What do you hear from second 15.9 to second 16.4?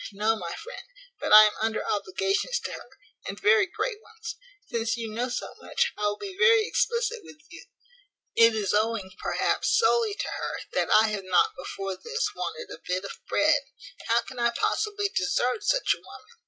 a woman?